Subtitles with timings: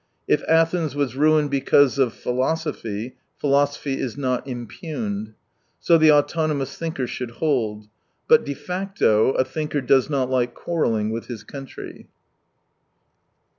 [0.27, 5.35] If Athens was ruined because of philosophy, philosophy is not impugned.
[5.79, 7.85] So the autonomous thinker should hold.
[8.27, 12.07] But de facto, a thinker does not like quarrelling with his country.